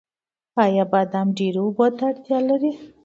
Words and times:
آیا 0.63 0.83
بادام 0.91 1.27
ډیرو 1.37 1.61
اوبو 1.65 1.85
ته 1.97 2.03
اړتیا 2.09 2.39
لري؟ 2.49 2.71